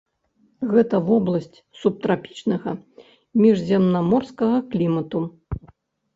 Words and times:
Гэта 0.71 0.95
вобласць 1.09 1.59
субтрапічнага 1.81 2.73
міжземнаморскага 3.43 4.57
клімату. 4.75 5.25